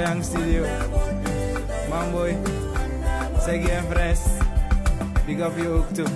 [0.00, 0.66] Yang Studio.
[1.88, 2.34] Mamboy,
[3.38, 4.20] Segi en Fres.
[5.26, 6.06] Big up je ook toe.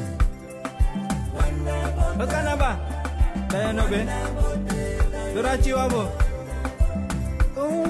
[2.17, 2.81] Wat kan dat ba?
[3.49, 4.06] Ben je nog bij?
[5.34, 6.11] Doordat je wabo.
[7.56, 7.89] Oh.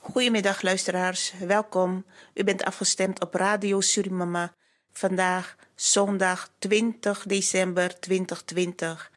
[0.00, 2.04] Goedemiddag luisteraars, welkom.
[2.34, 4.52] U bent afgestemd op Radio Surimama.
[4.92, 9.10] Vandaag zondag 20 december 2020.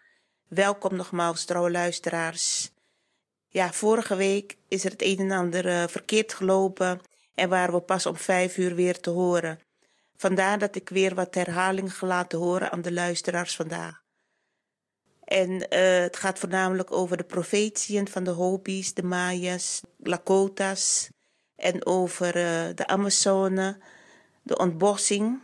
[0.48, 2.73] Welkom nogmaals, trouwe luisteraars.
[3.54, 7.02] Ja, vorige week is er het een en ander eh, verkeerd gelopen
[7.36, 9.60] en waren we pas om vijf uur weer te horen.
[10.18, 14.02] Vandaar dat ik weer wat herhaling ga laten horen aan de luisteraars vandaag.
[15.24, 21.10] En eh, het gaat voornamelijk over de profetieën van de Hopis, de Mayas, Lakota's
[21.56, 23.78] en over eh, de Amazone,
[24.42, 25.42] de ontbossing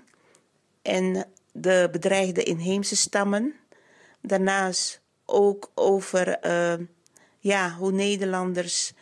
[0.81, 3.55] en de bedreigde inheemse stammen.
[4.21, 6.39] Daarnaast ook over
[7.39, 8.93] ja, hoe Nederlanders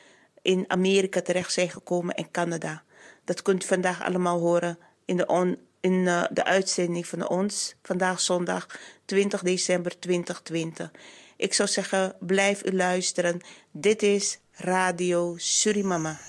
[0.41, 2.83] in Amerika terecht zijn gekomen en Canada.
[3.23, 7.75] Dat kunt u vandaag allemaal horen in de, in, eh, de uitzending van ons.
[7.81, 8.67] Vandaag zondag
[9.05, 10.91] 20 december 2020.
[11.37, 13.41] Ik zou zeggen, blijf u luisteren.
[13.71, 16.19] Dit is Radio Surimama.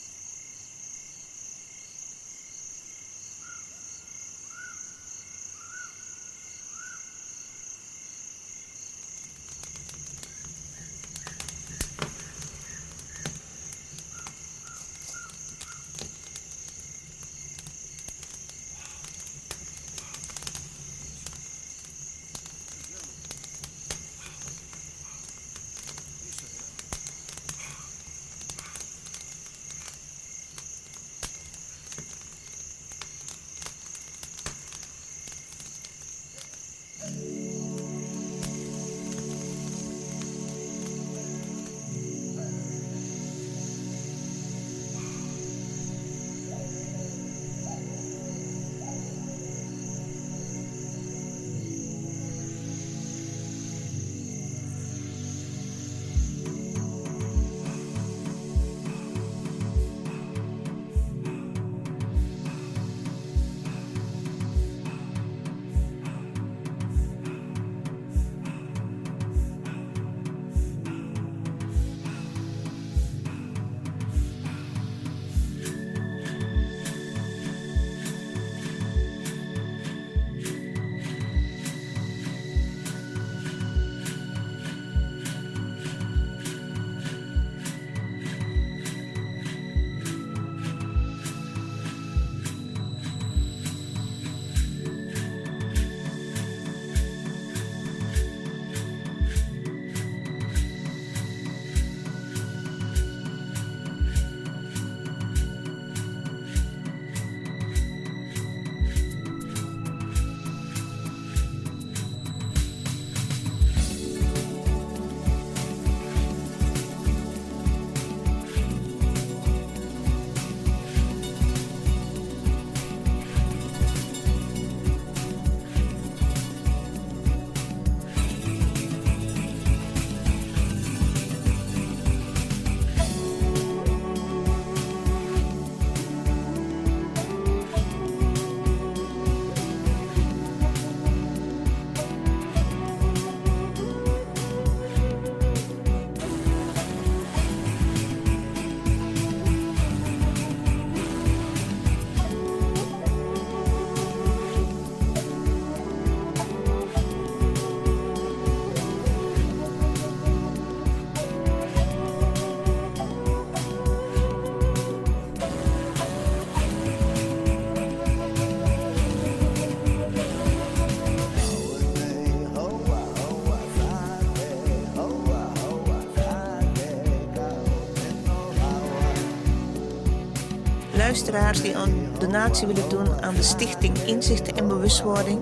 [181.18, 185.38] Luisteraars die een donatie willen doen aan de Stichting Inzichten en Bewustwording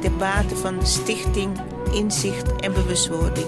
[0.00, 1.60] ter bate van Stichting
[1.92, 3.46] Inzicht en Bewustwording.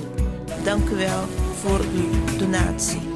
[0.64, 1.24] Dank u wel
[1.62, 3.09] voor uw donatie.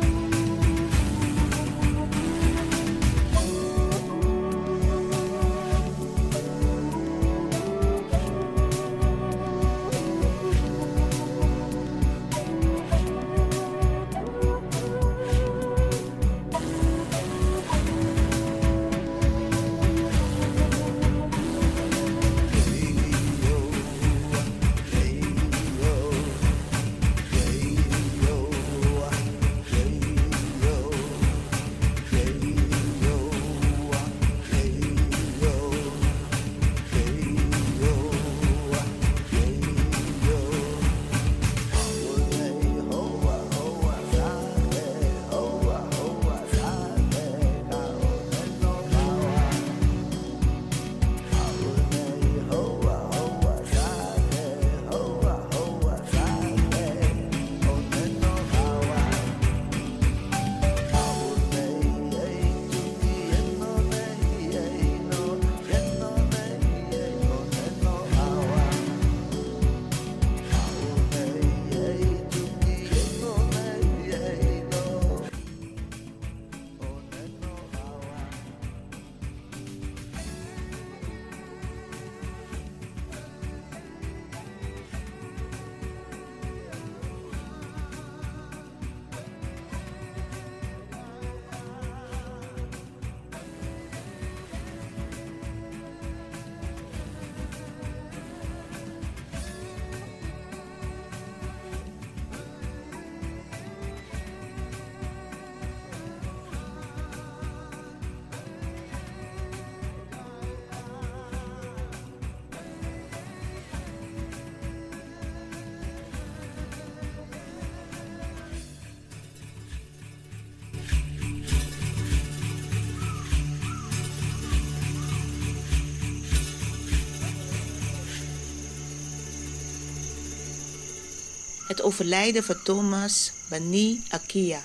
[131.67, 134.65] Het overlijden van Thomas Bani Akia.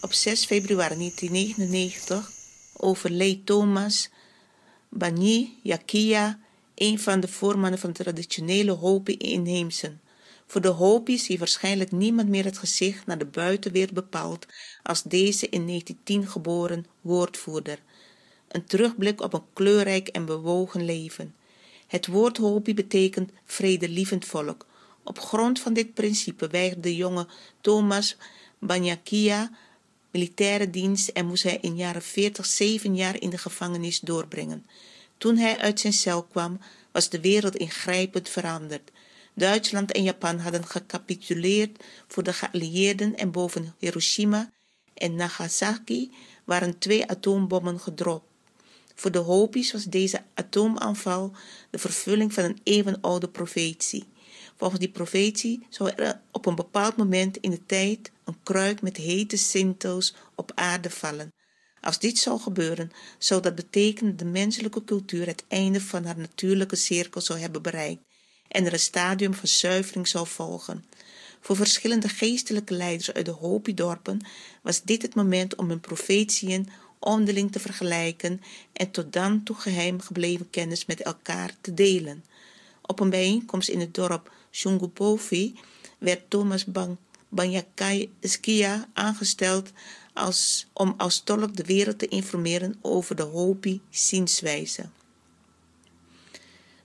[0.00, 2.30] Op 6 februari 1999
[2.76, 4.10] overleed Thomas
[4.88, 6.38] Bani Akia,
[6.74, 10.00] een van de voormannen van de traditionele Hopi inheemsen.
[10.46, 14.46] Voor de Hopi's heeft waarschijnlijk niemand meer het gezicht naar de buitenwereld bepaald
[14.82, 17.78] als deze in 1910 geboren woordvoerder.
[18.48, 21.34] Een terugblik op een kleurrijk en bewogen leven.
[21.86, 24.66] Het woord Hopi betekent vredelievend volk
[25.04, 27.26] op grond van dit principe weigerde de jonge
[27.60, 28.16] Thomas
[28.58, 29.50] Banyakia
[30.12, 34.66] militaire dienst en moest hij in jaren 40 zeven jaar in de gevangenis doorbrengen.
[35.18, 38.90] Toen hij uit zijn cel kwam, was de wereld ingrijpend veranderd.
[39.34, 44.50] Duitsland en Japan hadden gecapituleerd voor de geallieerden en boven Hiroshima
[44.94, 46.12] en Nagasaki
[46.44, 48.26] waren twee atoombommen gedropt.
[48.94, 51.32] Voor de Hopi's was deze atoomaanval
[51.70, 54.04] de vervulling van een eeuwenoude profetie.
[54.62, 58.96] Volgens die profetie zou er op een bepaald moment in de tijd een kruik met
[58.96, 61.32] hete sintels op aarde vallen.
[61.80, 66.18] Als dit zou gebeuren, zou dat betekenen dat de menselijke cultuur het einde van haar
[66.18, 68.02] natuurlijke cirkel zou hebben bereikt
[68.48, 70.84] en er een stadium van zuivering zou volgen.
[71.40, 74.26] Voor verschillende geestelijke leiders uit de Hopi-dorpen
[74.62, 78.40] was dit het moment om hun profetieën onderling te vergelijken
[78.72, 82.24] en tot dan toe geheim gebleven kennis met elkaar te delen.
[82.82, 85.54] Op een bijeenkomst in het dorp Shungupovi
[85.98, 86.96] werd Thomas Bang,
[88.20, 89.70] Skia aangesteld
[90.12, 94.88] als, om als tolk de wereld te informeren over de Hopi-zienswijze.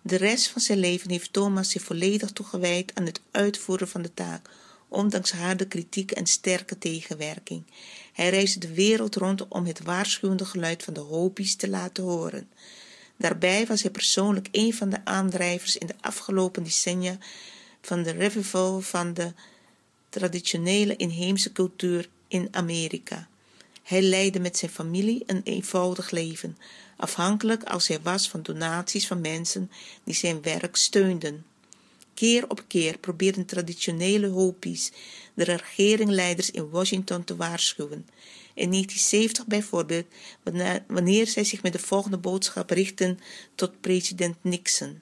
[0.01, 4.13] De rest van zijn leven heeft Thomas zich volledig toegewijd aan het uitvoeren van de
[4.13, 4.49] taak,
[4.87, 7.63] ondanks harde kritiek en sterke tegenwerking.
[8.13, 12.49] Hij reisde de wereld rond om het waarschuwende geluid van de Hopi's te laten horen.
[13.17, 17.17] Daarbij was hij persoonlijk een van de aandrijvers in de afgelopen decennia
[17.81, 19.33] van de revival van de
[20.09, 23.27] traditionele inheemse cultuur in Amerika.
[23.83, 26.57] Hij leidde met zijn familie een eenvoudig leven,
[26.97, 29.71] afhankelijk als hij was van donaties van mensen
[30.03, 31.45] die zijn werk steunden.
[32.13, 34.91] Keer op keer probeerden traditionele Hopis
[35.33, 38.07] de regeringleiders in Washington te waarschuwen.
[38.53, 40.05] In 1970 bijvoorbeeld,
[40.87, 43.19] wanneer zij zich met de volgende boodschap richtten
[43.55, 45.01] tot president Nixon.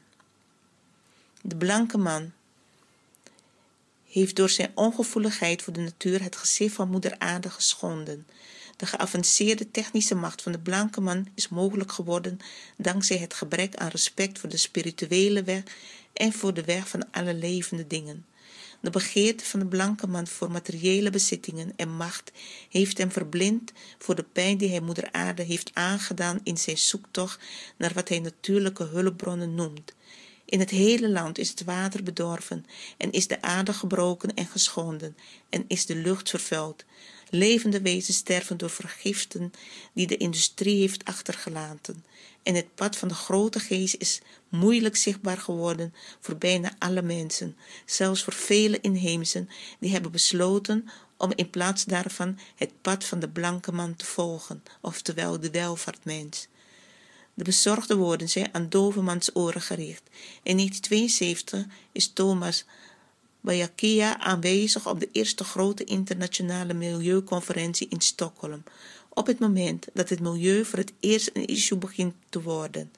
[1.42, 2.32] De blanke man,
[4.20, 8.28] heeft door zijn ongevoeligheid voor de natuur het gezicht van moeder aarde geschonden.
[8.78, 12.40] De geavanceerde technische macht van de blanke man is mogelijk geworden
[12.78, 15.64] dankzij het gebrek aan respect voor de spirituele weg
[16.14, 18.26] en voor de weg van alle levende dingen.
[18.82, 22.32] De begeerte van de blanke man voor materiële bezittingen en macht
[22.70, 27.40] heeft hem verblind voor de pijn die hij moeder aarde heeft aangedaan in zijn zoektocht
[27.78, 29.94] naar wat hij natuurlijke hulpbronnen noemt.
[30.46, 32.66] In het hele land is het water bedorven
[32.98, 35.18] en is de aarde gebroken en geschonden
[35.50, 36.86] en is de lucht vervuild.
[37.30, 39.52] Levende wezens sterven door vergiften
[39.94, 42.06] die de industrie heeft achtergelaten.
[42.44, 47.58] En het pad van de grote geest is moeilijk zichtbaar geworden voor bijna alle mensen,
[47.86, 49.50] zelfs voor vele inheemsen
[49.80, 54.64] die hebben besloten om in plaats daarvan het pad van de blanke man te volgen,
[54.82, 56.48] oftewel de welvaartmens.
[57.38, 60.04] De bezorgde woorden zijn aan dovemans oren gericht.
[60.44, 62.66] In 1972 is Thomas
[63.42, 68.64] Bayakia aanwezig op de eerste grote internationale milieuconferentie in Stockholm,
[69.10, 72.92] op het moment dat het milieu voor het eerst een issue begint te worden.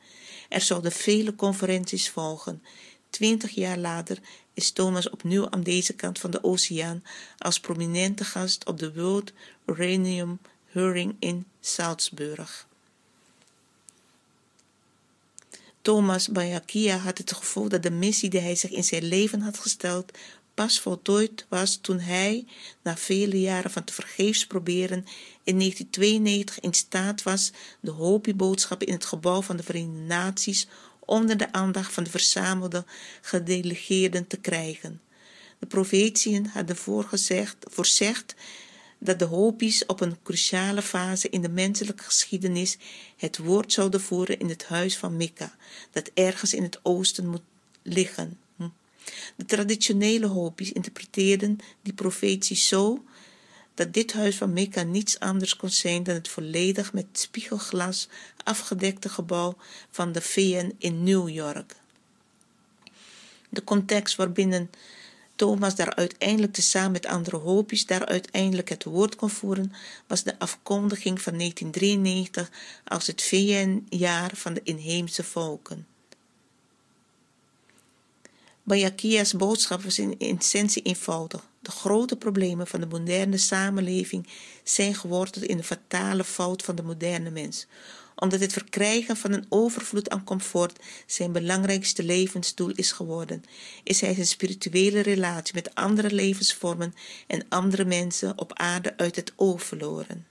[0.50, 2.64] Er zouden vele conferenties volgen.
[3.10, 4.20] Twintig jaar later
[4.54, 7.04] is Thomas opnieuw aan deze kant van de oceaan
[7.38, 9.34] als prominente gast op de World
[9.66, 12.67] Uranium Hearing in Salzburg.
[15.88, 19.58] Thomas Bayakia had het gevoel dat de missie die hij zich in zijn leven had
[19.58, 20.12] gesteld
[20.54, 22.46] pas voltooid was toen hij,
[22.82, 25.06] na vele jaren van tevergeefs proberen,
[25.44, 30.68] in 1992 in staat was de Hopi-boodschap in het gebouw van de Verenigde Naties
[31.00, 32.86] onder de aandacht van de verzamelde
[33.22, 35.02] gedelegeerden te krijgen.
[35.60, 38.36] De profetieën hadden voorgezegd, voorzegd
[38.98, 42.78] dat de Hopi's op een cruciale fase in de menselijke geschiedenis
[43.18, 45.56] het woord zouden voeren in het huis van Mekka,
[45.92, 47.42] dat ergens in het oosten moet
[47.82, 48.38] liggen.
[49.36, 53.04] De traditionele Hopi's interpreteerden die profetie zo
[53.74, 58.08] dat dit huis van Mekka niets anders kon zijn dan het volledig met spiegelglas
[58.44, 59.58] afgedekte gebouw
[59.90, 61.76] van de VN in New York.
[63.50, 64.70] De context waarbinnen
[65.38, 69.74] Thomas daar uiteindelijk tezamen met andere Hopi's daar uiteindelijk het woord kon voeren,
[70.08, 72.52] was de afkondiging van 1993
[72.84, 75.88] als het VN-jaar van de inheemse volken.
[78.64, 81.48] Bayakia's boodschap was in essentie eenvoudig.
[81.60, 84.28] De grote problemen van de moderne samenleving
[84.64, 87.68] zijn geworteld in de fatale fout van de moderne mens.
[88.20, 93.44] Omdat het verkrijgen van een overvloed aan comfort zijn belangrijkste levensdoel is geworden,
[93.84, 96.94] is hij zijn spirituele relatie met andere levensvormen
[97.28, 100.26] en andere mensen op aarde uit het oog verloren.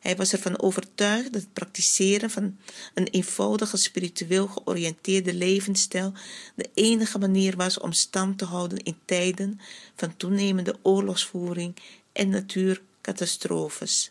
[0.00, 2.56] Hij was ervan overtuigd dat het praktiseren van
[2.94, 6.12] een eenvoudige spiritueel georiënteerde levensstijl
[6.54, 9.60] de enige manier was om stand te houden in tijden
[9.94, 11.76] van toenemende oorlogsvoering
[12.12, 14.10] en natuurcatastrofes.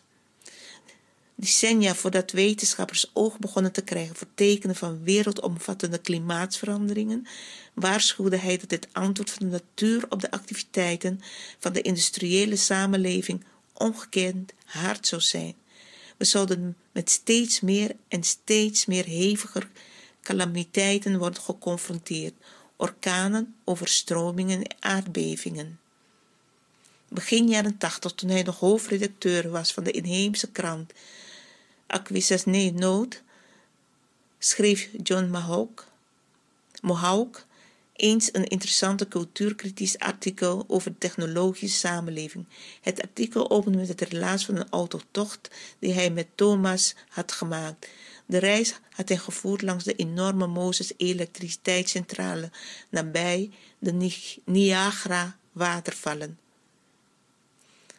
[1.40, 7.26] Decennia voordat wetenschappers oog begonnen te krijgen voor tekenen van wereldomvattende klimaatsveranderingen,
[7.74, 11.20] waarschuwde hij dat het antwoord van de natuur op de activiteiten
[11.58, 15.54] van de industriële samenleving ongekend hard zou zijn
[16.18, 19.68] we zouden met steeds meer en steeds meer heviger
[20.22, 22.34] calamiteiten worden geconfronteerd,
[22.76, 25.78] orkanen, overstromingen en aardbevingen.
[27.08, 30.92] Begin jaren tachtig, toen hij nog hoofdredacteur was van de inheemse krant
[31.88, 33.22] Acquisasne Noot,
[34.38, 35.86] schreef John Mahawk,
[36.82, 37.46] Mohawk
[37.92, 42.46] eens een interessante cultuurkritisch artikel over de technologische samenleving.
[42.80, 47.88] Het artikel opent met het relaas van een autotocht die hij met Thomas had gemaakt.
[48.26, 52.50] De reis had hij gevoerd langs de enorme Moses elektriciteitscentrale
[52.88, 54.10] nabij de
[54.44, 56.38] Niagara watervallen.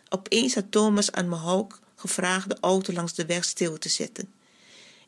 [0.10, 4.34] Opeens had Thomas aan Mahawk gevraagd de auto langs de weg stil te zetten.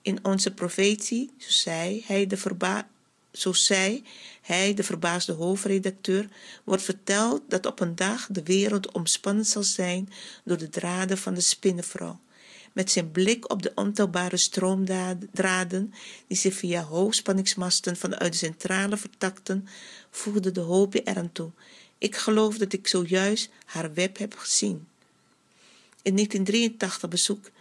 [0.02, 2.88] In onze profetie, zo zei hij, de verba
[3.32, 4.04] zo zei
[4.42, 6.28] hij, de verbaasde hoofdredacteur,
[6.64, 10.10] wordt verteld dat op een dag de wereld omspannen zal zijn
[10.44, 12.20] door de draden van de spinnenvrouw.
[12.74, 15.94] Met zijn blik op de ontelbare stroomdraden
[16.28, 19.68] die zich via hoogspanningsmasten vanuit de centrale vertakten,
[20.10, 21.52] voegde de hoop eraan toe.
[21.98, 24.88] Ik geloof dat ik zojuist haar web heb gezien.
[26.04, 27.52] In 1983 bezoek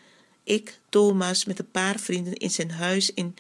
[0.44, 3.34] ik Thomas met een paar vrienden in zijn huis in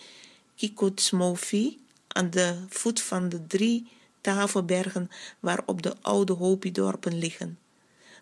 [0.56, 1.78] Kikotsmovi
[2.08, 3.88] aan de voet van de drie
[4.20, 7.58] tafelbergen waarop de oude Hopi-dorpen liggen.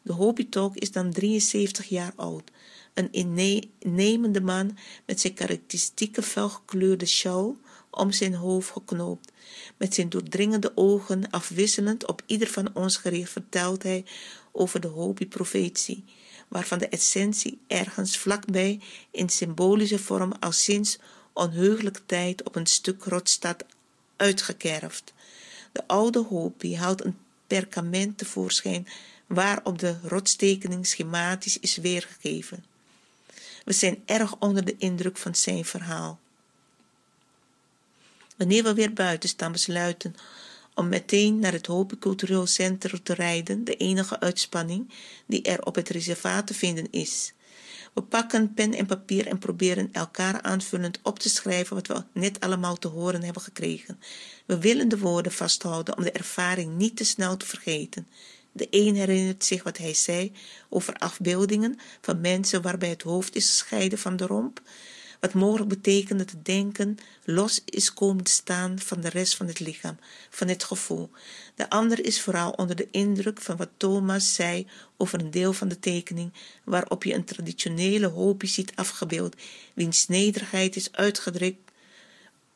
[0.02, 2.50] De Hopi-tolk is dan 73 jaar oud.
[2.94, 3.12] Een
[3.78, 7.56] innemende man met zijn karakteristieke felgekleurde sjaal
[7.90, 9.32] om zijn hoofd geknoopt.
[9.76, 14.04] Met zijn doordringende ogen afwisselend op ieder van ons gericht vertelt hij
[14.52, 16.04] over de Hopi-profetie,
[16.48, 20.98] waarvan de essentie ergens vlakbij in symbolische vorm al sinds
[21.32, 23.64] onheugelijke tijd op een stuk rotsstad
[24.16, 25.12] uitgekerfd.
[25.72, 28.88] De oude Hopi haalt een perkament tevoorschijn
[29.26, 32.64] waarop de rotstekening schematisch is weergegeven.
[33.64, 36.18] We zijn erg onder de indruk van zijn verhaal.
[38.36, 40.16] Wanneer we weer buiten staan besluiten
[40.78, 44.90] om meteen naar het Hopi Cultureel Centrum te rijden, de enige uitspanning
[45.26, 47.32] die er op het reservaat te vinden is.
[47.94, 52.40] We pakken pen en papier en proberen elkaar aanvullend op te schrijven wat we net
[52.40, 54.00] allemaal te horen hebben gekregen.
[54.46, 58.08] We willen de woorden vasthouden om de ervaring niet te snel te vergeten.
[58.52, 60.32] De een herinnert zich wat hij zei
[60.68, 64.60] over afbeeldingen van mensen waarbij het hoofd is gescheiden van de romp
[65.20, 69.46] wat mogelijk betekent dat het denken los is komen te staan van de rest van
[69.46, 69.98] het lichaam,
[70.30, 71.10] van het gevoel.
[71.54, 75.68] De ander is vooral onder de indruk van wat Thomas zei over een deel van
[75.68, 76.32] de tekening,
[76.64, 79.36] waarop je een traditionele hopi ziet afgebeeld,
[79.74, 81.70] wiens nederigheid is uitgedrukt,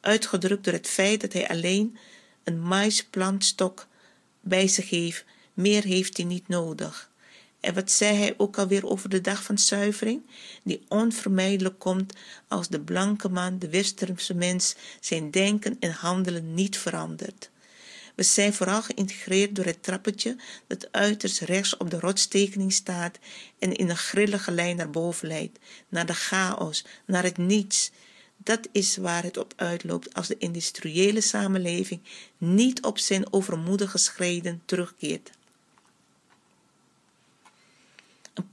[0.00, 1.96] uitgedrukt door het feit dat hij alleen
[2.44, 3.86] een maïsplantstok
[4.40, 7.10] bij zich heeft, meer heeft hij niet nodig.
[7.62, 10.22] En wat zei hij ook alweer over de dag van zuivering?
[10.62, 12.12] Die onvermijdelijk komt
[12.48, 17.50] als de blanke man, de westerse mens, zijn denken en handelen niet verandert.
[18.14, 23.18] We zijn vooral geïntegreerd door het trappetje dat uiterst rechts op de rotstekening staat
[23.58, 27.90] en in een grillige lijn naar boven leidt, naar de chaos, naar het niets.
[28.36, 32.00] Dat is waar het op uitloopt als de industriële samenleving
[32.38, 35.30] niet op zijn overmoedige schreden terugkeert.
[38.34, 38.50] Een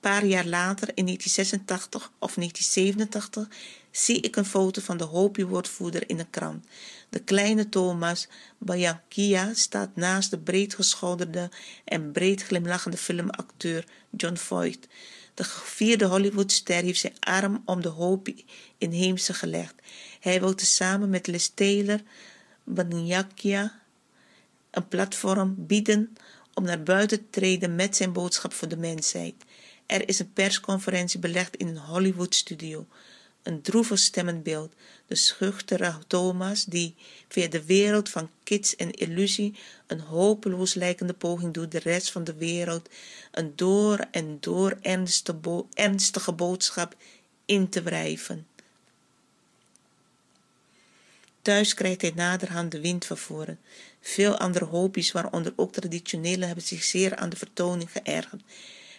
[0.00, 3.48] paar, jaar later, in 1986 of 1987,
[3.90, 6.66] zie ik een foto van de Hopi-woordvoerder in de krant.
[7.08, 8.28] De kleine Thomas
[8.58, 11.50] Bayankia staat naast de breedgeschouderde
[11.84, 14.88] en breed glimlachende filmacteur John Voight.
[15.34, 18.44] De gevierde Hollywoodster heeft zijn arm om de Hopi
[18.78, 19.74] inheemse gelegd.
[20.20, 22.00] Hij wilde samen met Les Taylor
[24.70, 26.16] een platform bieden
[26.56, 29.34] om naar buiten te treden met zijn boodschap voor de mensheid.
[29.86, 32.86] Er is een persconferentie belegd in een Hollywood-studio.
[33.42, 34.72] Een droevig stemmenbeeld.
[35.06, 36.94] De schuchtere Thomas die
[37.28, 39.54] via de wereld van kids en illusie
[39.86, 42.88] een hopeloos lijkende poging doet de rest van de wereld
[43.30, 44.78] een door en door
[45.74, 46.96] ernstige boodschap
[47.44, 48.46] in te wrijven.
[51.42, 53.58] Thuis krijgt hij naderhand de wind van voren.
[54.06, 58.42] Veel andere hobby's, waaronder ook traditionele, hebben zich zeer aan de vertoning geërgerd.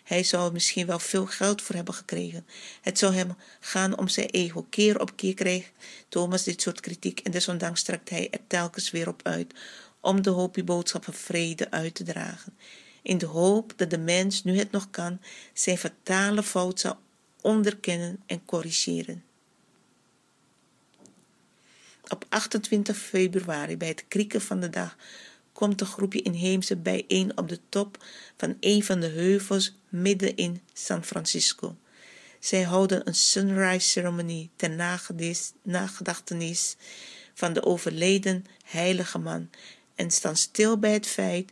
[0.04, 2.46] Hij zou er misschien wel veel geld voor hebben gekregen.
[2.82, 4.65] Het zou hem gaan om zijn ego.
[4.70, 5.72] Keer op keer kreeg
[6.10, 9.54] Thomas dit soort kritiek en desondanks strekt hij er telkens weer op uit
[10.02, 12.58] om de hobbyboodschap van vrede uit te dragen.
[13.02, 15.20] In de hoop dat de mens, nu het nog kan,
[15.54, 16.98] zijn fatale fout zal
[17.41, 19.24] onderkennen en corrigeren.
[22.10, 24.98] Op 28 februari, bij het krieken van de dag,
[25.52, 28.04] komt een groepje inheemse bijeen op de top
[28.38, 31.76] van een van de heuvels midden in San Francisco.
[32.39, 34.70] Zij houden een sunrise ceremonie ter
[35.62, 36.76] nagedachtenis
[37.34, 39.50] van de overleden heilige man
[39.96, 41.52] en staan stil bij het feit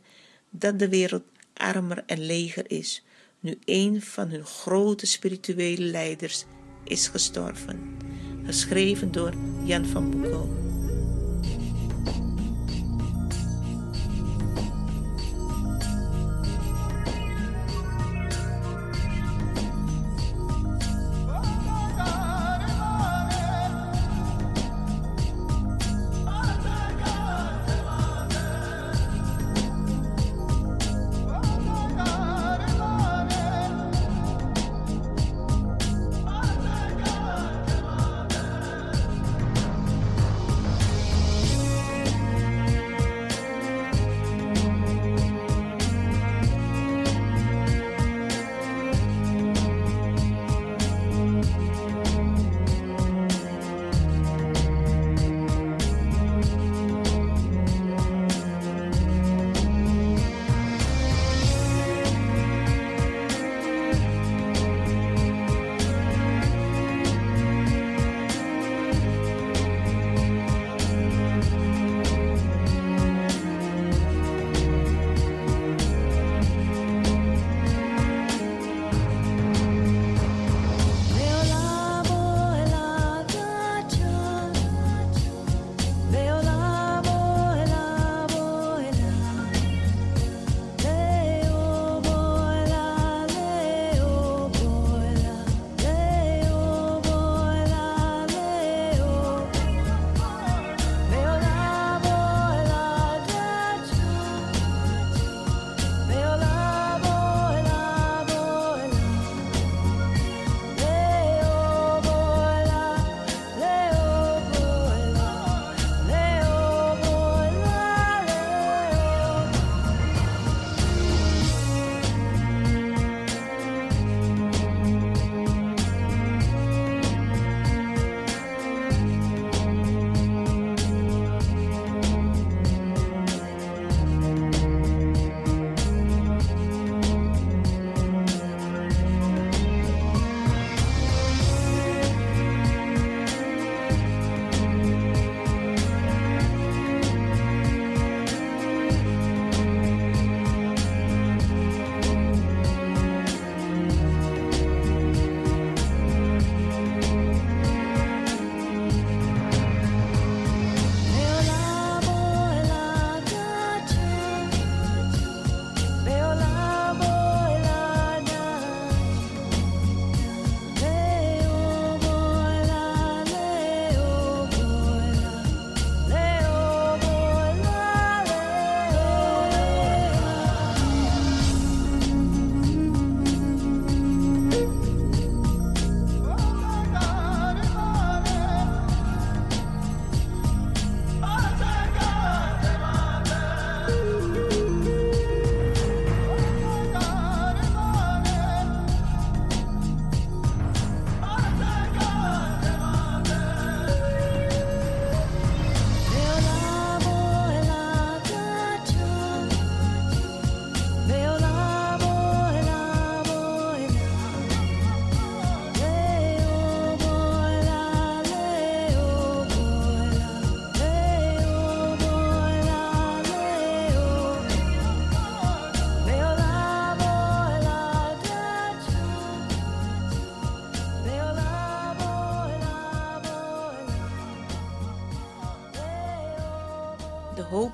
[0.50, 3.04] dat de wereld armer en leger is,
[3.40, 6.46] nu een van hun grote spirituele leiders
[6.84, 7.98] is gestorven
[8.46, 10.65] geschreven door Jan van Boekel.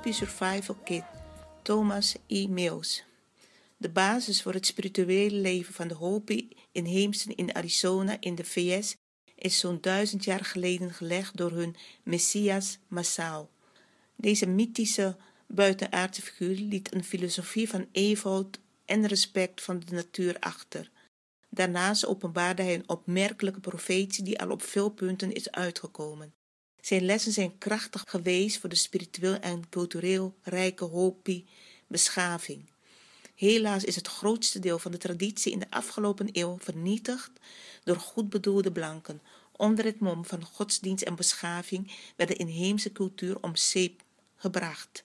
[0.02, 1.04] Hopi Survival Kit,
[1.62, 2.48] Thomas E.
[2.48, 3.04] Mills.
[3.78, 8.96] De basis voor het spirituele leven van de Hopi inheemsen in Arizona in de VS
[9.36, 13.50] is zo'n duizend jaar geleden gelegd door hun Messias massaal.
[14.16, 20.92] Deze mythische buitenaardse figuur liet een filosofie van eenvoud en respect van de natuur achter.
[21.50, 26.34] Daarnaast openbaarde hij een opmerkelijke profetie die al op veel punten is uitgekomen.
[26.82, 32.70] Zijn lessen zijn krachtig geweest voor de spiritueel en cultureel rijke Hopi-beschaving.
[33.36, 37.32] Helaas is het grootste deel van de traditie in de afgelopen eeuw vernietigd
[37.84, 39.22] door goed bedoelde blanken.
[39.52, 44.04] Onder het mom van godsdienst en beschaving werd de inheemse cultuur om zeep
[44.36, 45.04] gebracht.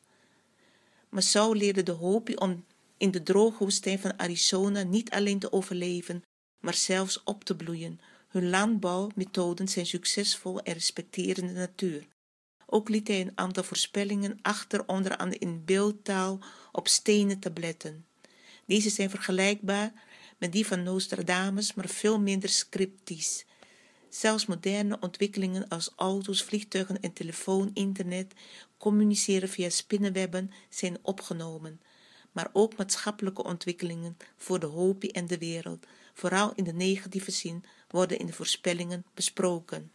[1.08, 2.64] Massaou leerde de Hopi om
[2.96, 6.22] in de droge woestijn van Arizona niet alleen te overleven,
[6.60, 8.00] maar zelfs op te bloeien.
[8.36, 12.06] Hun landbouwmethoden zijn succesvol en respecteren de natuur.
[12.66, 16.38] Ook liet hij een aantal voorspellingen achter, onder andere in beeldtaal
[16.72, 18.06] op stenen tabletten.
[18.66, 19.92] Deze zijn vergelijkbaar
[20.38, 23.44] met die van Nostradamus, maar veel minder scriptisch.
[24.08, 28.32] Zelfs moderne ontwikkelingen als auto's, vliegtuigen en telefoon, internet,
[28.78, 31.80] communiceren via spinnenwebben zijn opgenomen.
[32.32, 37.64] Maar ook maatschappelijke ontwikkelingen voor de Hopi en de wereld, vooral in de negatieve zin,
[37.86, 39.92] worden in de voorspellingen besproken.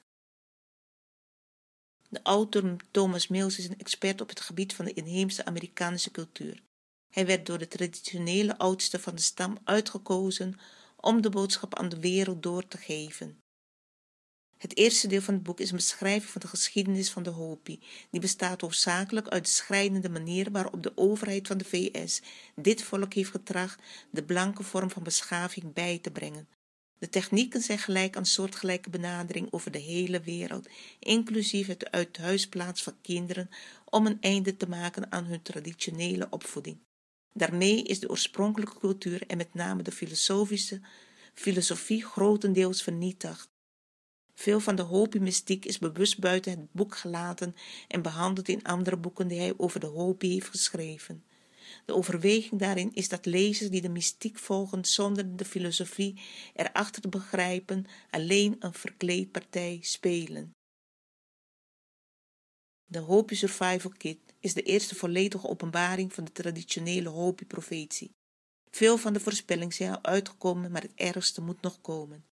[2.10, 6.64] De auteur Thomas Mills is een expert op het gebied van de inheemse Amerikaanse cultuur.
[7.10, 10.60] Hij werd door de traditionele oudste van de stam uitgekozen
[10.96, 13.40] om de boodschap aan de wereld door te geven.
[14.58, 17.80] Het eerste deel van het boek is een beschrijving van de geschiedenis van de Hopi.
[18.10, 22.22] Die bestaat hoofdzakelijk uit de schrijnende manier waarop de overheid van de VS
[22.56, 26.48] dit volk heeft getracht de blanke vorm van beschaving bij te brengen.
[27.02, 30.68] De technieken zijn gelijk aan soortgelijke benadering over de hele wereld,
[31.00, 33.50] inclusief het uithuisplaats van kinderen,
[33.86, 36.78] om een einde te maken aan hun traditionele opvoeding.
[37.34, 40.82] Daarmee is de oorspronkelijke cultuur en met name de filosofische
[41.34, 43.50] filosofie grotendeels vernietigd.
[44.34, 47.56] Veel van de Hopi-mystiek is bewust buiten het boek gelaten
[47.88, 51.24] en behandeld in andere boeken die hij over de Hopi heeft geschreven.
[51.86, 56.22] De overweging daarin is dat lezers die de mystiek volgen zonder de filosofie
[56.54, 60.52] erachter te begrijpen, alleen een verkleedpartij spelen.
[62.86, 68.12] De Hopi Survival Kit is de eerste volledige openbaring van de traditionele Hopi-profetie.
[68.70, 72.26] Veel van de voorspellingen zijn al uitgekomen, maar het ergste moet nog komen.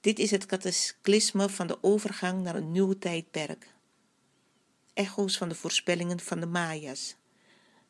[0.00, 3.74] Dit is het cataclysme van de overgang naar een nieuw tijdperk.
[4.94, 7.16] Echo's van de voorspellingen van de Maya's.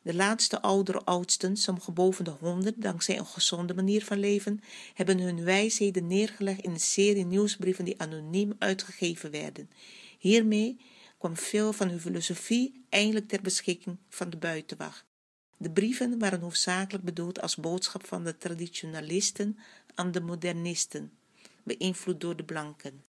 [0.03, 4.61] De laatste oudere oudsten, sommige boven de honderd, dankzij een gezonde manier van leven,
[4.95, 9.71] hebben hun wijsheden neergelegd in een serie nieuwsbrieven die anoniem uitgegeven werden.
[10.19, 10.81] Hiermee
[11.19, 15.05] kwam veel van hun filosofie eindelijk ter beschikking van de buitenwacht.
[15.57, 19.59] De brieven waren hoofdzakelijk bedoeld als boodschap van de traditionalisten
[19.95, 21.13] aan de modernisten,
[21.63, 23.12] beïnvloed door de blanken.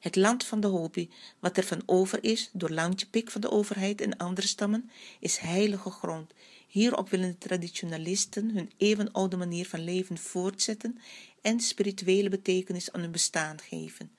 [0.00, 4.00] Het land van de Hopi, wat er van over is door landjepik van de overheid
[4.00, 6.32] en andere stammen, is heilige grond.
[6.68, 10.98] Hierop willen de traditionalisten hun eeuwenoude manier van leven voortzetten
[11.42, 14.10] en spirituele betekenis aan hun bestaan geven.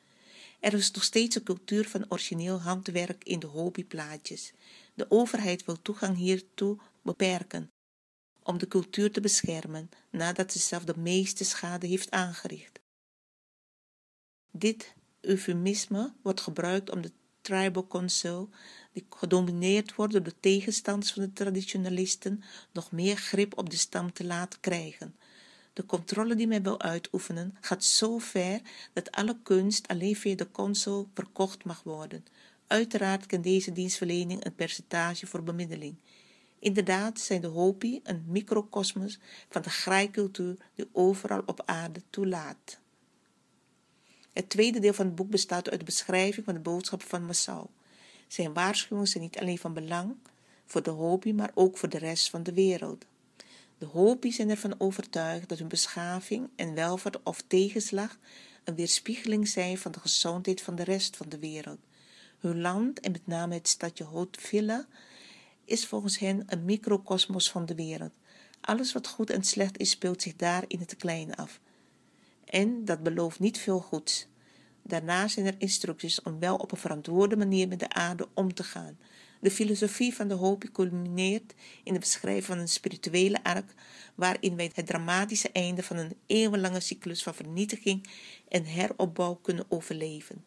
[0.60, 4.54] Er is nog steeds een cultuur van origineel handwerk in de Hopi-plaatjes.
[4.94, 7.72] De overheid wil toegang hiertoe beperken,
[8.44, 12.80] om de cultuur te beschermen nadat ze zelf de meeste schade heeft aangericht.
[14.52, 18.50] Dit eufemisme wordt gebruikt om de tribal council,
[18.94, 24.14] die gedomineerd wordt door de tegenstanders van de traditionalisten, nog meer grip op de stam
[24.14, 25.16] te laten krijgen.
[25.74, 28.62] De controle die men wil uitoefenen gaat zo ver
[28.94, 32.26] dat alle kunst alleen via de consul verkocht mag worden.
[32.68, 35.96] Uiteraard kent deze dienstverlening een percentage voor bemiddeling.
[36.60, 42.81] Inderdaad zijn de Hopi een microcosmos van de graaikultuur die overal op aarde toelaat.
[44.34, 47.68] Het tweede deel van het boek bestaat uit de beschrijving van de boodschap van Massau.
[48.28, 50.16] Zijn waarschuwingen zijn niet alleen van belang
[50.66, 53.06] voor de Hopi, maar ook voor de rest van de wereld.
[53.78, 58.18] De Hopi zijn ervan overtuigd dat hun beschaving en welvaart of tegenslag
[58.64, 61.80] een weerspiegeling zijn van de gezondheid van de rest van de wereld.
[62.40, 64.86] Hun land, en met name het stadje Houtvilla,
[65.66, 68.14] is volgens hen een microcosmos van de wereld.
[68.62, 71.60] Alles wat goed en slecht is, speelt zich daar in het klein af.
[72.52, 74.28] En dat belooft niet veel goeds.
[74.84, 78.64] Daarnaast zijn er instructies om wel op een verantwoorde manier met de aarde om te
[78.64, 78.98] gaan.
[79.40, 83.74] De filosofie van de Hopi culmineert in de beschrijving van een spirituele ark,
[84.16, 88.08] waarin wij het dramatische einde van een eeuwenlange cyclus van vernietiging
[88.48, 90.44] en heropbouw kunnen overleven.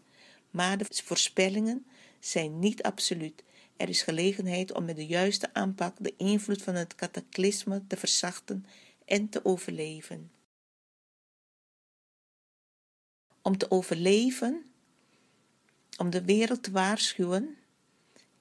[0.50, 1.86] Maar de voorspellingen
[2.20, 3.44] zijn niet absoluut.
[3.76, 8.66] Er is gelegenheid om met de juiste aanpak de invloed van het cataclysme te verzachten
[9.04, 10.30] en te overleven.
[13.44, 14.64] Om te overleven,
[15.96, 17.56] om de wereld te waarschuwen,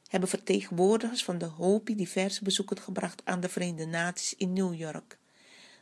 [0.08, 5.18] hebben vertegenwoordigers van de Hopi diverse bezoeken gebracht aan de Verenigde Naties in New York.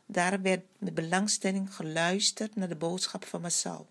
[0.06, 3.90] Daar werd met belangstelling geluisterd naar de boodschap van Massal.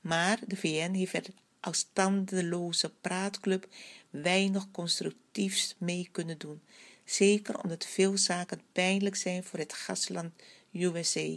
[0.00, 1.26] Maar de VN heeft er
[1.60, 3.68] als tandeloze praatclub
[4.10, 6.62] weinig constructiefs mee kunnen doen.
[7.04, 10.32] Zeker omdat veel zaken pijnlijk zijn voor het gastland
[10.72, 11.36] USA.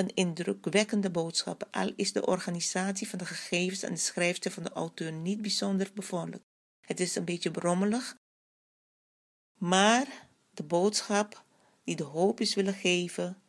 [0.00, 4.70] Een indrukwekkende boodschap, al is de organisatie van de gegevens en de schrijfster van de
[4.70, 6.44] auteur niet bijzonder bevorderlijk.
[6.80, 8.16] Het is een beetje brommelig,
[9.58, 11.44] maar de boodschap
[11.84, 13.42] die de hoop is willen geven,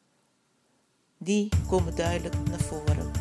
[1.18, 3.21] die komen duidelijk naar voren.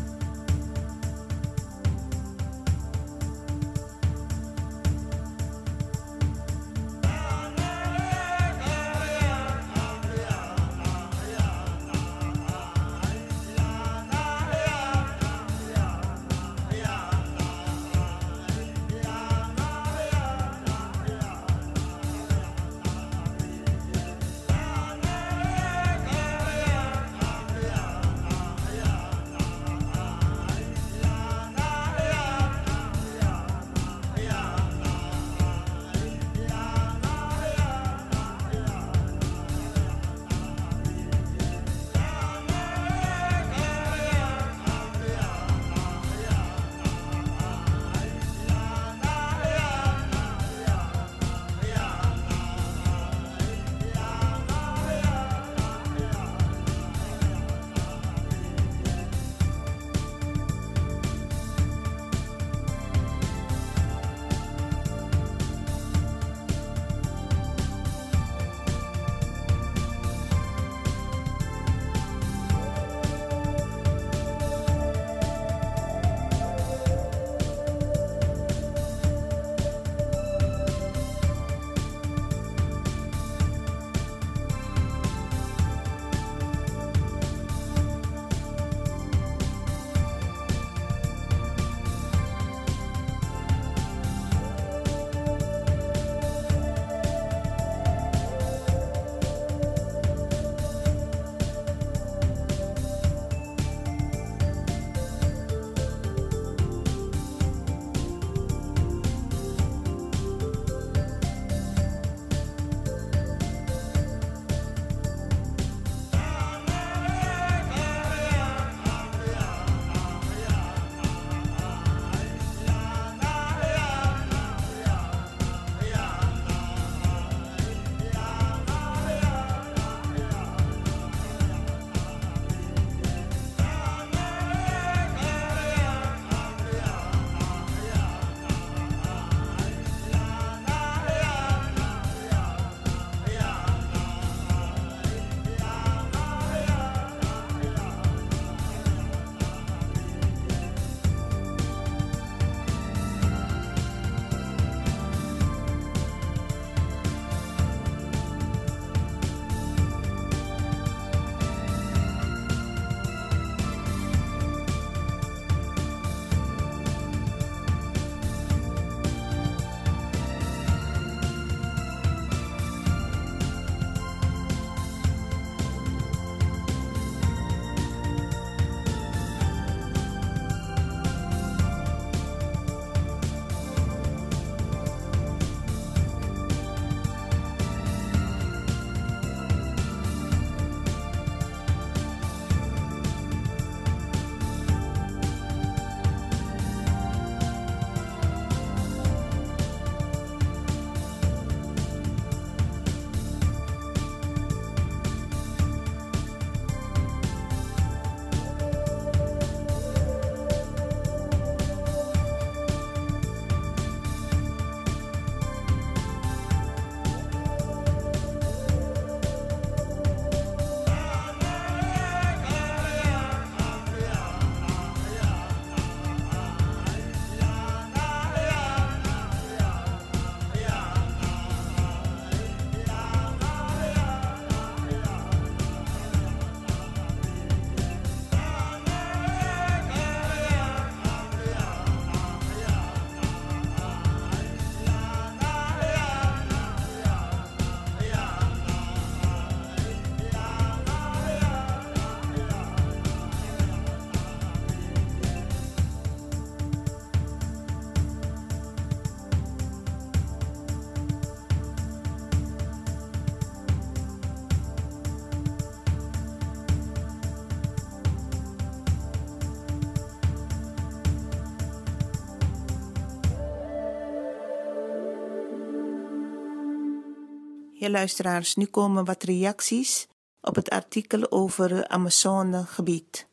[277.80, 280.06] Ja, luisteraars, nu komen wat reacties
[280.40, 283.26] op het artikel over het Amazonegebied.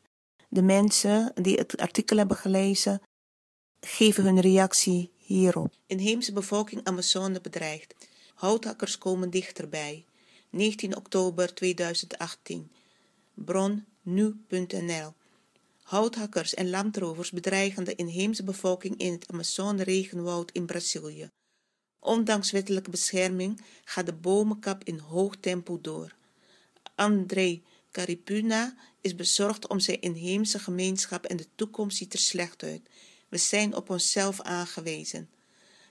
[0.48, 3.02] De mensen die het artikel hebben gelezen,
[3.80, 5.74] geven hun reactie hierop.
[5.86, 7.94] Inheemse bevolking Amazone bedreigd.
[8.34, 10.04] Houthakkers komen dichterbij.
[10.50, 12.70] 19 oktober 2018.
[13.34, 15.12] Bron nu.nl.
[15.82, 21.30] Houthakkers en landrovers bedreigen de inheemse bevolking in het Amazone-regenwoud in Brazilië.
[22.00, 26.14] Ondanks wettelijke bescherming gaat de bomenkap in hoog tempo door.
[26.94, 32.88] André Caripuna is bezorgd om zijn inheemse gemeenschap en de toekomst ziet er slecht uit.
[33.28, 35.30] We zijn op onszelf aangewezen.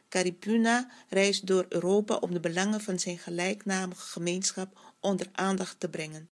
[0.09, 6.29] Caripuna reist door Europa om de belangen van zijn gelijknamige gemeenschap onder aandacht te brengen.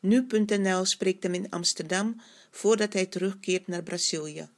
[0.00, 2.20] Nu.nl spreekt hem in Amsterdam
[2.50, 4.48] voordat hij terugkeert naar Brazilië.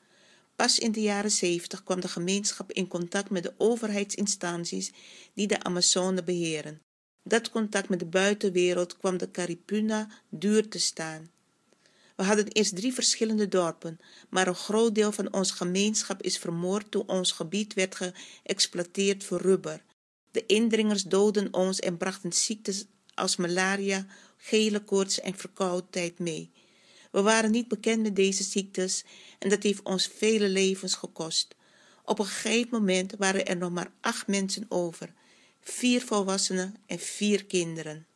[0.57, 4.93] Pas in de jaren 70 kwam de gemeenschap in contact met de overheidsinstanties
[5.35, 6.83] die de Amazone beheren.
[7.25, 11.31] Dat contact met de buitenwereld kwam de Caripuna duur te staan.
[12.17, 13.99] We hadden eerst drie verschillende dorpen,
[14.31, 19.41] maar een groot deel van onze gemeenschap is vermoord toen ons gebied werd geëxploiteerd voor
[19.41, 19.85] rubber.
[20.31, 22.85] De indringers doden ons en brachten ziektes
[23.15, 26.51] als malaria, gele koorts en verkoudheid mee.
[27.13, 29.05] We waren niet bekend met deze ziektes
[29.39, 31.55] en dat heeft ons vele levens gekost.
[32.05, 35.13] Op een gegeven moment waren er nog maar acht mensen over,
[35.61, 38.07] vier volwassenen en vier kinderen.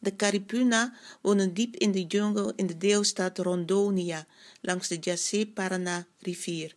[0.00, 4.26] De Caripuna wonen diep in de jungle in de deelstaat Rondonia,
[4.60, 6.74] langs de Jacé-Paraná-rivier.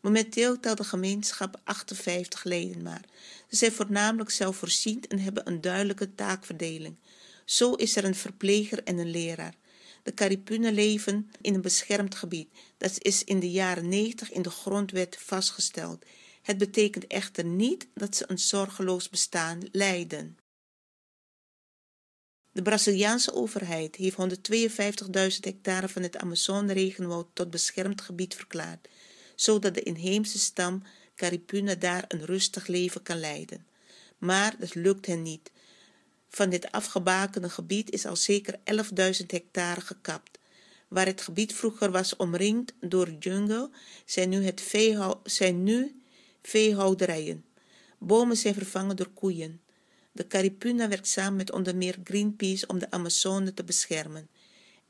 [0.00, 3.04] Momenteel telt de gemeenschap 58 leden maar.
[3.48, 6.96] Ze zijn voornamelijk zelfvoorziend en hebben een duidelijke taakverdeling.
[7.44, 9.54] Zo is er een verpleger en een leraar.
[10.02, 12.48] De Caripunen leven in een beschermd gebied.
[12.76, 16.04] Dat is in de jaren 90 in de grondwet vastgesteld.
[16.42, 20.38] Het betekent echter niet dat ze een zorgeloos bestaan leiden.
[22.52, 28.88] De Braziliaanse overheid heeft 152.000 hectare van het Amazone-regenwoud tot beschermd gebied verklaard,
[29.34, 30.82] zodat de inheemse stam
[31.14, 33.66] Caripuna daar een rustig leven kan leiden.
[34.18, 35.50] Maar dat lukt hen niet.
[36.30, 38.58] Van dit afgebakende gebied is al zeker
[39.20, 40.38] 11.000 hectare gekapt.
[40.88, 43.70] Waar het gebied vroeger was omringd door jungle,
[44.04, 44.74] zijn nu, het
[45.24, 46.02] zijn nu
[46.42, 47.44] veehouderijen.
[47.98, 49.60] Bomen zijn vervangen door koeien.
[50.12, 54.28] De Caripuna werkt samen met onder meer Greenpeace om de Amazone te beschermen.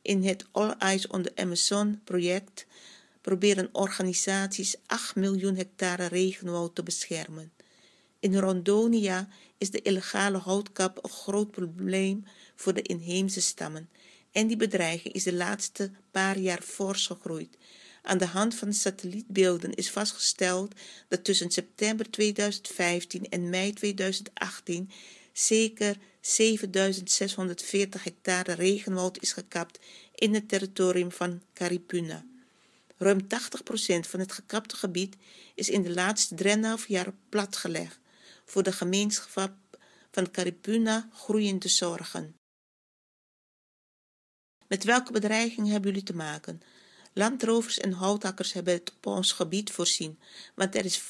[0.03, 2.67] In het All Eyes on the Amazon project
[3.21, 7.53] proberen organisaties 8 miljoen hectare regenwoud te beschermen.
[8.21, 12.25] In Rondonia is de illegale houtkap een groot probleem
[12.57, 13.89] voor de inheemse stammen
[14.33, 17.57] en die bedreiging is de laatste paar jaar fors gegroeid.
[18.03, 20.75] Aan de hand van satellietbeelden is vastgesteld
[21.09, 24.91] dat tussen september 2015 en mei 2018
[25.33, 29.79] zeker 7640 hectare regenwoud is gekapt
[30.15, 32.25] in het territorium van Caripuna.
[32.97, 33.27] Ruim 80%
[34.01, 35.17] van het gekapte gebied
[35.55, 36.35] is in de laatste
[36.81, 37.99] 3,5 jaar platgelegd
[38.51, 39.55] voor de gemeenschap
[40.11, 42.35] van Caripuna groeiend te zorgen.
[44.67, 46.61] Met welke bedreiging hebben jullie te maken?
[47.13, 50.19] Landrovers en houthakkers hebben het op ons gebied voorzien,
[50.55, 51.09] want er is,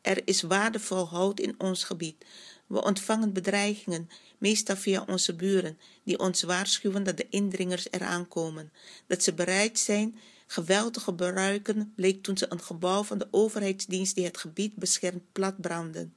[0.00, 2.24] er is waardevol hout in ons gebied.
[2.66, 4.08] We ontvangen bedreigingen,
[4.38, 8.72] meestal via onze buren, die ons waarschuwen dat de indringers eraan komen.
[9.06, 14.14] Dat ze bereid zijn geweld te gebruiken, bleek toen ze een gebouw van de overheidsdienst
[14.14, 16.14] die het gebied beschermt platbranden.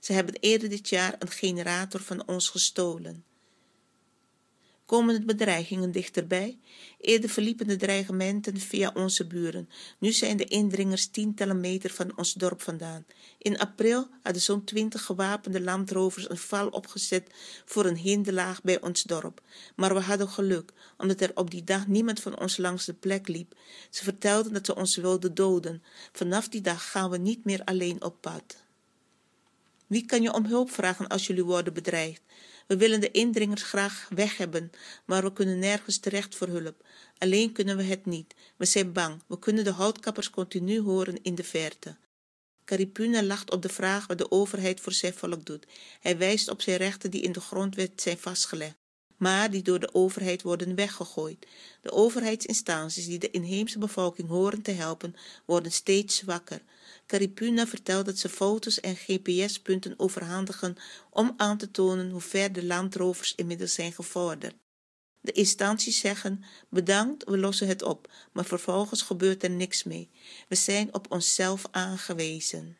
[0.00, 3.24] Ze hebben eerder dit jaar een generator van ons gestolen.
[4.90, 6.58] Komen de bedreigingen dichterbij?
[7.00, 9.68] Eerder verliepen de dreigementen via onze buren.
[9.98, 13.06] Nu zijn de indringers tientallen meter van ons dorp vandaan.
[13.38, 17.30] In april hadden zo'n twintig gewapende landrovers een val opgezet
[17.64, 19.40] voor een hinderlaag bij ons dorp.
[19.76, 23.28] Maar we hadden geluk, omdat er op die dag niemand van ons langs de plek
[23.28, 23.54] liep.
[23.90, 25.82] Ze vertelden dat ze ons wilden doden.
[26.12, 28.68] Vanaf die dag gaan we niet meer alleen op pad.
[29.90, 32.22] Wie kan je om hulp vragen als jullie worden bedreigd?
[32.66, 34.70] We willen de indringers graag weg hebben,
[35.04, 36.86] maar we kunnen nergens terecht voor hulp.
[37.18, 38.34] Alleen kunnen we het niet.
[38.56, 39.22] We zijn bang.
[39.26, 41.96] We kunnen de houtkappers continu horen in de verte.
[42.64, 45.66] Caripuna lacht op de vraag wat de overheid voor zijn volk doet.
[46.00, 48.76] Hij wijst op zijn rechten die in de grondwet zijn vastgelegd,
[49.16, 51.46] maar die door de overheid worden weggegooid.
[51.82, 55.14] De overheidsinstanties die de inheemse bevolking horen te helpen,
[55.46, 56.62] worden steeds zwakker.
[57.10, 60.76] Caripuna vertelt dat ze foto's en GPS-punten overhandigen
[61.10, 64.54] om aan te tonen hoe ver de landrovers inmiddels zijn gevorderd.
[65.20, 70.10] De instanties zeggen: bedankt, we lossen het op, maar vervolgens gebeurt er niks mee.
[70.48, 72.78] We zijn op onszelf aangewezen.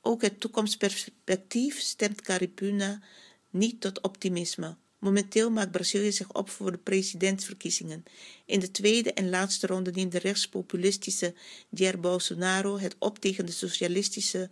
[0.00, 3.02] Ook het toekomstperspectief stemt Caripuna
[3.50, 4.76] niet tot optimisme.
[5.02, 8.04] Momenteel maakt Brazilië zich op voor de presidentsverkiezingen.
[8.46, 11.34] In de tweede en laatste ronde neemt de rechtspopulistische
[11.68, 14.50] Jair Bolsonaro het op tegen de socialistische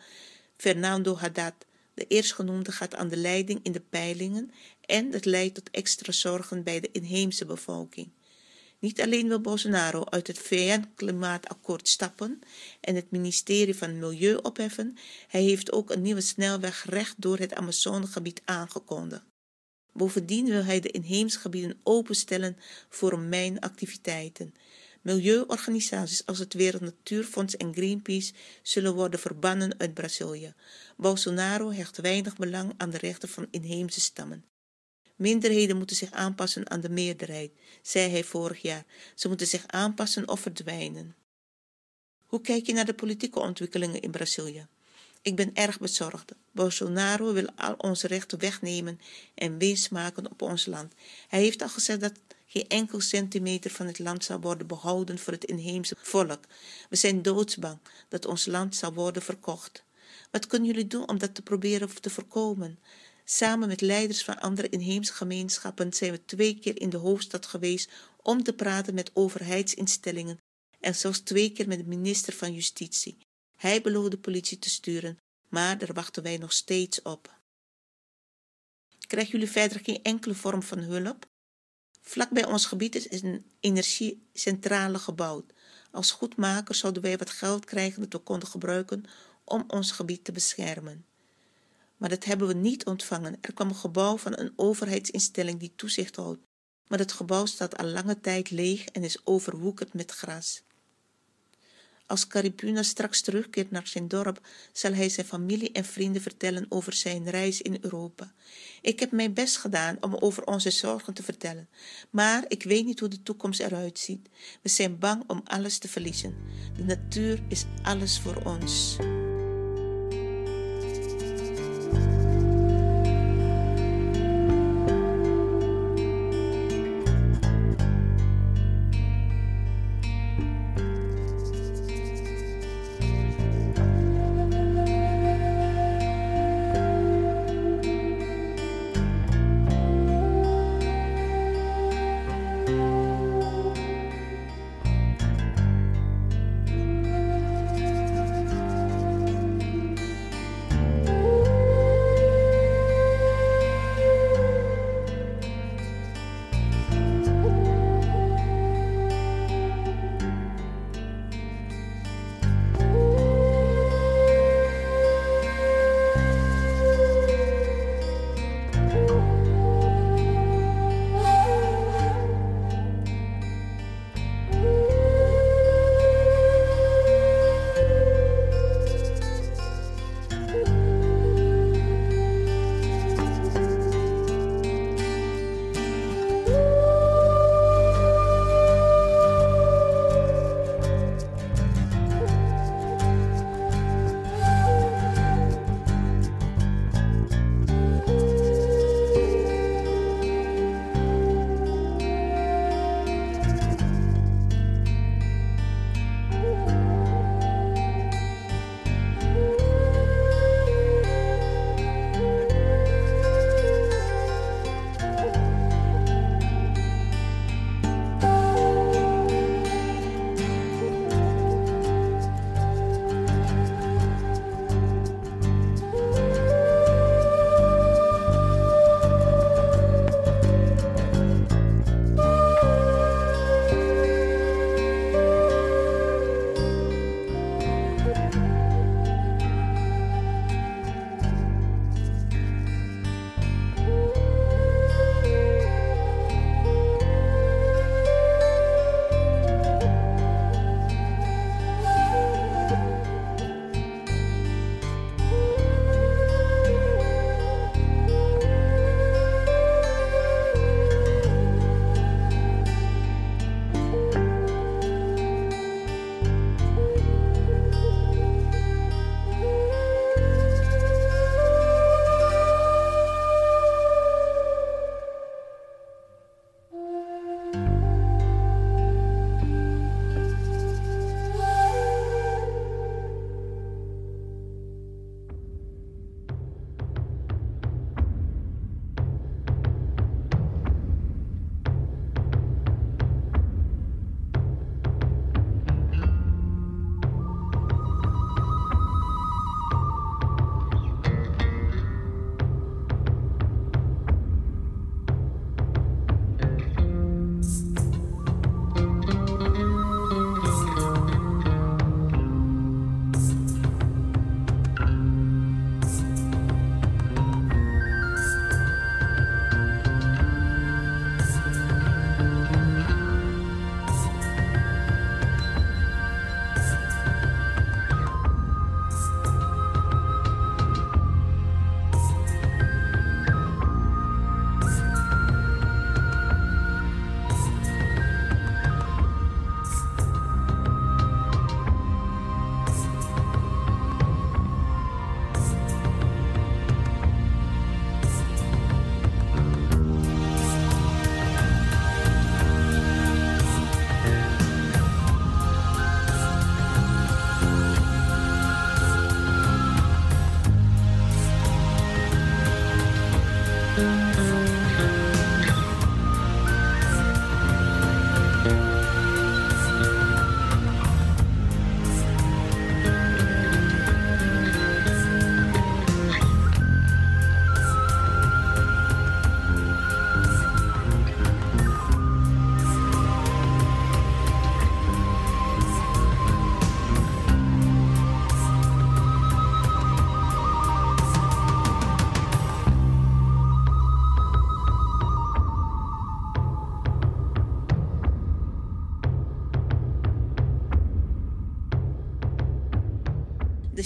[0.57, 1.55] Fernando Haddad.
[1.94, 6.62] De eerstgenoemde gaat aan de leiding in de peilingen en het leidt tot extra zorgen
[6.62, 8.09] bij de inheemse bevolking.
[8.78, 12.40] Niet alleen wil Bolsonaro uit het VN-klimaatakkoord stappen
[12.80, 14.96] en het ministerie van Milieu opheffen,
[15.28, 19.28] hij heeft ook een nieuwe snelweg recht door het Amazonegebied aangekondigd.
[19.93, 22.57] Bovendien wil hij de inheemse gebieden openstellen
[22.88, 24.55] voor mijnactiviteiten.
[25.03, 28.32] Milieuorganisaties als het Wereld Natuurfonds en Greenpeace
[28.62, 30.55] zullen worden verbannen uit Brazilië.
[30.97, 34.45] Bolsonaro hecht weinig belang aan de rechten van inheemse stammen.
[35.16, 38.84] Minderheden moeten zich aanpassen aan de meerderheid, zei hij vorig jaar.
[39.14, 41.16] Ze moeten zich aanpassen of verdwijnen.
[42.24, 44.66] Hoe kijk je naar de politieke ontwikkelingen in Brazilië?
[45.23, 46.33] Ik ben erg bezorgd.
[46.53, 49.01] Bolsonaro wil al onze rechten wegnemen
[49.35, 50.93] en winst maken op ons land.
[51.29, 52.12] Hij heeft al gezegd dat
[52.47, 56.45] geen enkel centimeter van het land zal worden behouden voor het inheemse volk.
[56.89, 59.83] We zijn doodsbang dat ons land zal worden verkocht.
[60.31, 62.79] Wat kunnen jullie doen om dat te proberen te voorkomen?
[63.25, 67.91] Samen met leiders van andere inheemse gemeenschappen zijn we twee keer in de hoofdstad geweest
[68.23, 70.39] om te praten met overheidsinstellingen
[70.81, 73.16] en zelfs twee keer met de minister van Justitie.
[73.61, 77.38] Hij beloofde politie te sturen, maar daar wachten wij nog steeds op.
[79.06, 81.26] Krijgen jullie verder geen enkele vorm van hulp?
[82.00, 85.52] Vlak bij ons gebied is een energiecentrale gebouwd.
[85.90, 89.04] Als goedmaker zouden wij wat geld krijgen dat we konden gebruiken
[89.44, 91.04] om ons gebied te beschermen.
[91.96, 93.38] Maar dat hebben we niet ontvangen.
[93.40, 96.40] Er kwam een gebouw van een overheidsinstelling die toezicht houdt.
[96.86, 100.62] Maar het gebouw staat al lange tijd leeg en is overwoekerd met gras.
[102.11, 104.40] Als Caripuna straks terugkeert naar zijn dorp,
[104.72, 108.32] zal hij zijn familie en vrienden vertellen over zijn reis in Europa.
[108.80, 111.68] Ik heb mijn best gedaan om over onze zorgen te vertellen,
[112.11, 114.28] maar ik weet niet hoe de toekomst eruit ziet.
[114.62, 116.34] We zijn bang om alles te verliezen.
[116.76, 118.96] De natuur is alles voor ons.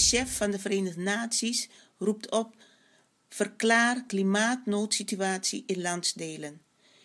[0.08, 2.56] Chef van de Verenigde Naties roept op:
[3.28, 6.62] verklaar klimaatnoodsituatie in landsdelen.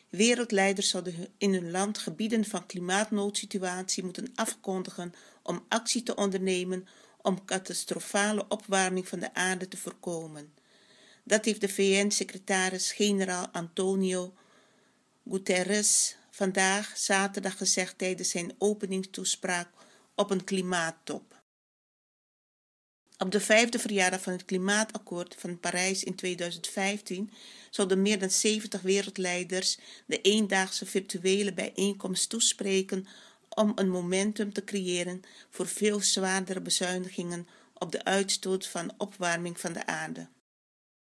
[0.10, 6.88] Wereldleiders zouden in hun land gebieden van klimaatnoodsituatie moeten afkondigen om actie te ondernemen
[7.22, 10.54] om catastrofale opwarming van de aarde te voorkomen.
[11.24, 14.34] Dat heeft de VN-secretaris-generaal Antonio
[15.30, 19.70] Guterres vandaag zaterdag gezegd tijdens zijn openingstoespraak
[20.16, 21.29] op een klimaattop.
[23.22, 27.32] Op de vijfde verjaardag van het Klimaatakkoord van Parijs in 2015
[27.70, 33.07] zouden meer dan 70 wereldleiders de eendaagse virtuele bijeenkomst toespreken
[33.49, 39.74] om een momentum te creëren voor veel zwaardere bezuinigingen op de uitstoot van opwarming van
[39.74, 40.28] de aarde.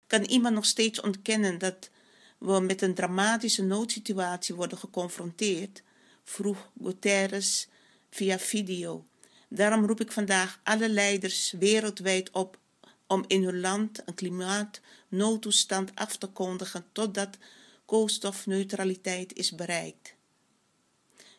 [0.06, 1.90] Kan iemand nog steeds ontkennen dat
[2.38, 5.82] we met een dramatische noodsituatie worden geconfronteerd?
[6.24, 7.68] vroeg Guterres
[8.10, 9.06] via video.
[9.49, 12.59] Daarom roep ik vandaag alle leiders wereldwijd op
[13.07, 17.36] om in hun land een klimaatnoodtoestand af te kondigen totdat
[17.84, 20.16] koolstofneutraliteit is bereikt.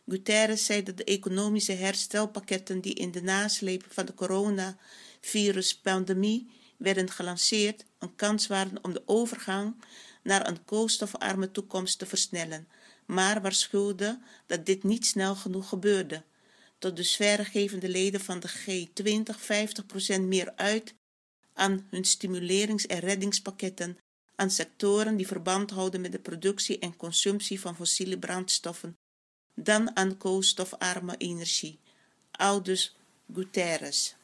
[0.06, 7.84] Guterres zei dat de economische herstelpakketten die in de nasleep van de coronaviruspandemie werden gelanceerd,
[7.98, 9.74] een kans waren om de overgang
[10.22, 12.68] naar een koolstofarme toekomst te versnellen,
[13.06, 16.22] maar waarschuwde dat dit niet snel genoeg gebeurde.
[16.80, 19.40] Tot de leden van de G20
[20.18, 20.94] 50% meer uit
[21.52, 23.98] aan hun stimulerings- en reddingspakketten
[24.34, 28.96] aan sectoren die verband houden met de productie en consumptie van fossiele brandstoffen
[29.54, 31.78] dan aan koolstofarme energie.
[32.30, 32.96] Aldus
[33.34, 34.16] Guterres.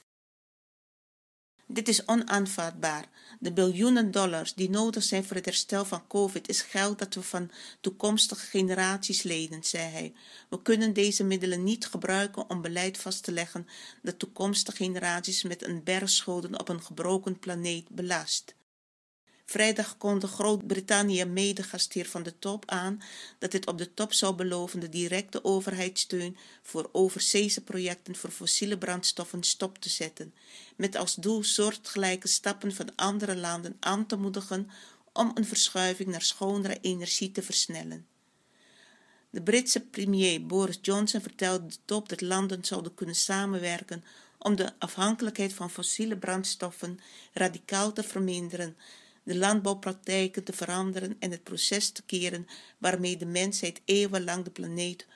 [1.69, 3.09] Dit is onaanvaardbaar.
[3.41, 7.23] De biljoenen dollars die nodig zijn voor het herstel van COVID is geld dat we
[7.23, 7.51] van
[7.81, 10.14] toekomstige generaties lenen, zei hij.
[10.49, 13.67] We kunnen deze middelen niet gebruiken om beleid vast te leggen
[14.03, 18.55] dat toekomstige generaties met een berg schulden op een gebroken planeet belast.
[19.49, 23.03] Vrijdag kondigde Groot-Brittannië medegastheer van de top aan
[23.38, 28.78] dat het op de top zou beloven de directe overheidssteun voor overzeese projecten voor fossiele
[28.78, 30.34] brandstoffen stop te zetten,
[30.76, 34.70] met als doel soortgelijke stappen van andere landen aan te moedigen
[35.12, 38.07] om een verschuiving naar schonere energie te versnellen.
[39.30, 44.05] De Britse premier Boris Johnson vertelde de top dat landen zouden kunnen samenwerken
[44.38, 46.99] om de afhankelijkheid van fossiele brandstoffen
[47.32, 48.76] radicaal te verminderen
[49.27, 52.47] de landbouwpraktijken te veranderen en het proces te keren
[52.79, 55.07] waarmee de mensheid eeuwenlang de planeet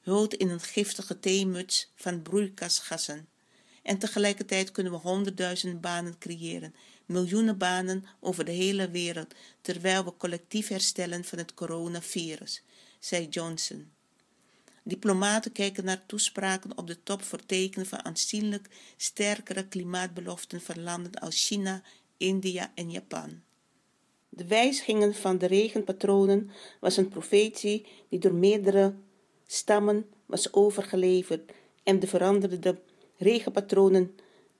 [0.00, 3.28] hult in een giftige theemuts van broeikasgassen.
[3.82, 6.74] En tegelijkertijd kunnen we honderdduizenden banen creëren,
[7.04, 12.62] miljoenen banen over de hele wereld, terwijl we collectief herstellen van het coronavirus,
[12.98, 13.90] zei Johnson.
[14.82, 21.14] Diplomaten kijken naar toespraken op de top voor tekenen van aanzienlijk sterkere klimaatbeloften van landen
[21.14, 21.82] als China,
[22.16, 23.40] India en Japan.
[24.28, 26.50] De wijzigingen van de regenpatronen
[26.80, 28.94] was een profetie die door meerdere
[29.46, 31.52] stammen was overgeleverd
[31.82, 32.78] en de veranderde
[33.16, 34.14] regenpatronen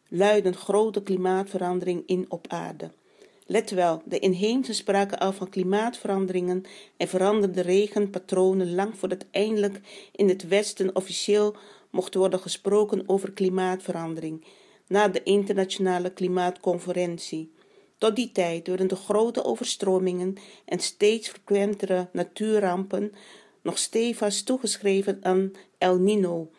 [0.08, 2.90] luiden grote klimaatverandering in op aarde.
[3.46, 6.64] Let wel, de inheemse spraken al van klimaatveranderingen
[6.96, 9.80] en veranderde regenpatronen lang voordat eindelijk
[10.12, 11.56] in het Westen officieel
[11.90, 14.44] mocht worden gesproken over klimaatverandering,
[14.88, 17.52] na de internationale klimaatconferentie.
[17.98, 23.12] Tot die tijd worden de grote overstromingen en steeds frequentere natuurrampen
[23.62, 26.50] nog stevast toegeschreven aan El Nino.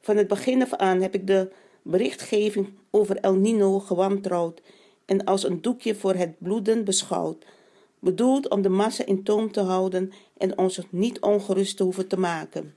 [0.00, 1.52] Van het begin af aan heb ik de
[1.82, 4.62] berichtgeving over El Nino gewantrouwd
[5.04, 7.44] en als een doekje voor het bloeden beschouwd,
[7.98, 12.18] bedoeld om de massa in toom te houden en ons niet ongerust te hoeven te
[12.18, 12.74] maken.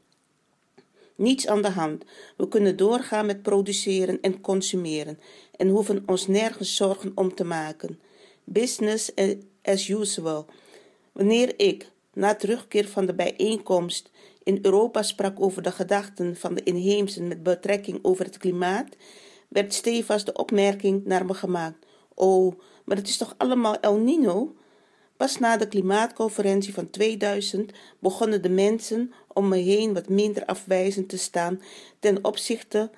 [1.16, 2.04] Niets aan de hand.
[2.38, 5.20] We kunnen doorgaan met produceren en consumeren
[5.58, 8.00] en hoeven ons nergens zorgen om te maken.
[8.44, 9.12] Business
[9.62, 10.46] as usual.
[11.12, 14.12] Wanneer ik, na terugkeer van de bijeenkomst,
[14.44, 18.96] in Europa sprak over de gedachten van de inheemsen met betrekking over het klimaat,
[19.48, 24.56] werd stevast de opmerking naar me gemaakt: Oh, maar het is toch allemaal El Nino?
[25.18, 31.10] Pas na de klimaatconferentie van 2000 begonnen de mensen om me heen wat minder afwijzend
[31.10, 31.62] te staan
[32.00, 32.90] ten opzichte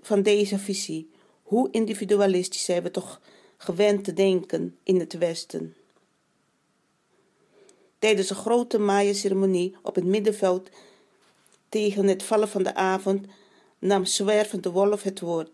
[0.00, 1.10] van deze visie.
[1.42, 3.20] Hoe individualistisch zijn we toch
[3.56, 5.74] gewend te denken in het Westen?
[7.98, 10.68] Tijdens een grote Maya-ceremonie op het middenveld
[11.68, 13.26] tegen het vallen van de avond
[13.78, 15.50] nam zwervende wolf het woord.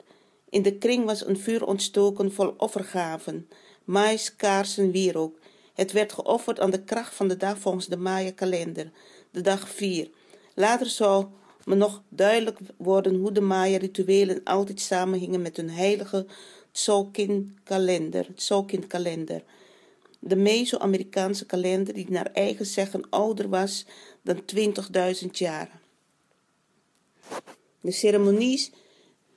[0.48, 3.48] In de kring was een vuur ontstoken vol offergaven,
[3.84, 5.37] mais, kaarsen, wierook.
[5.78, 8.90] Het werd geofferd aan de kracht van de dag volgens de Maya-kalender,
[9.30, 10.10] de dag 4.
[10.54, 11.26] Later zou
[11.64, 16.26] me nog duidelijk worden hoe de Maya-rituelen altijd samenhingen met hun heilige
[16.72, 18.26] Tzolkin-kalender.
[18.34, 19.42] Tzolkin-kalender.
[20.18, 23.86] De Meso-Amerikaanse kalender die naar eigen zeggen ouder was
[24.22, 24.42] dan
[25.22, 25.80] 20.000 jaar.
[27.80, 28.70] De ceremonies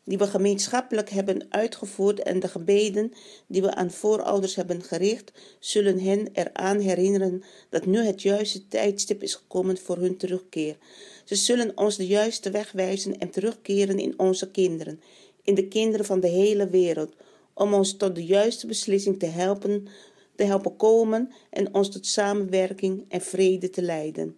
[0.03, 3.11] die we gemeenschappelijk hebben uitgevoerd en de gebeden
[3.47, 9.23] die we aan voorouders hebben gericht, zullen hen eraan herinneren dat nu het juiste tijdstip
[9.23, 10.77] is gekomen voor hun terugkeer.
[11.25, 15.01] Ze zullen ons de juiste weg wijzen en terugkeren in onze kinderen,
[15.43, 17.13] in de kinderen van de hele wereld,
[17.53, 19.87] om ons tot de juiste beslissing te helpen,
[20.35, 24.35] te helpen komen en ons tot samenwerking en vrede te leiden.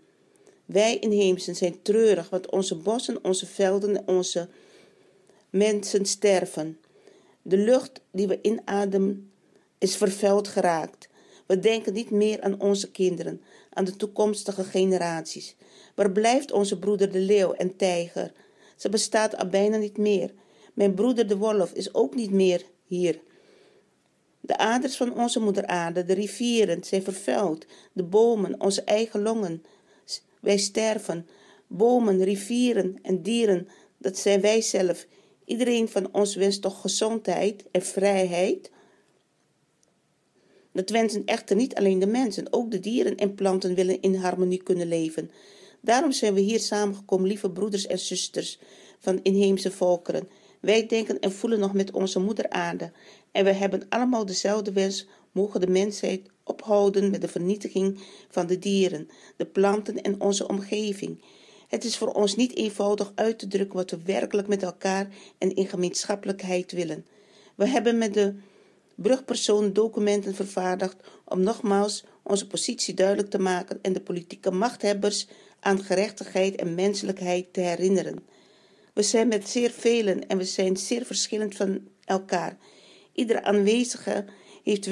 [0.66, 4.49] Wij inheemsen zijn treurig, want onze bossen, onze velden en onze
[5.54, 6.80] mensen sterven.
[7.41, 9.32] De lucht die we inademen
[9.78, 11.10] is vervuild geraakt.
[11.45, 15.56] We denken niet meer aan onze kinderen, aan de toekomstige generaties.
[15.95, 18.32] Waar blijft onze broeder de leeuw en tijger?
[18.76, 20.34] Ze bestaat al bijna niet meer.
[20.74, 23.20] Mijn broeder de wolf is ook niet meer hier.
[24.39, 27.66] De aders van onze moeder aarde, de rivieren, zijn vervuild.
[27.91, 29.64] De bomen, onze eigen longen.
[30.41, 31.28] Wij sterven.
[31.68, 35.06] Bomen, rivieren en dieren, dat zijn wij zelf.
[35.46, 38.72] Iedereen van ons wenst toch gezondheid en vrijheid?
[40.72, 44.64] Dat wensen echter niet alleen de mensen, ook de dieren en planten willen in harmonie
[44.64, 45.32] kunnen leven.
[45.82, 48.60] Daarom zijn we hier samengekomen, lieve broeders en zusters
[49.00, 50.28] van inheemse volkeren.
[50.60, 52.91] Wij denken en voelen nog met onze moeder aarde.
[53.32, 58.60] En we hebben allemaal dezelfde wens, mogen de mensheid ophouden met de vernietiging van de
[58.60, 61.22] dieren, de planten en onze omgeving.
[61.74, 65.08] Het is voor ons niet eenvoudig uit te drukken wat we werkelijk met elkaar
[65.38, 67.06] en in gemeenschappelijkheid willen.
[67.56, 68.36] We hebben met de
[68.96, 70.96] brugpersoon documenten vervaardigd
[71.26, 75.28] om nogmaals onze positie duidelijk te maken en de politieke machthebbers
[75.60, 78.26] aan gerechtigheid en menselijkheid te herinneren.
[78.94, 82.58] We zijn met zeer velen en we zijn zeer verschillend van elkaar.
[83.14, 84.26] Iedere aanwezige
[84.64, 84.90] heeft